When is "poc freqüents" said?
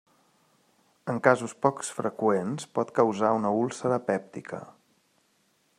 1.65-2.67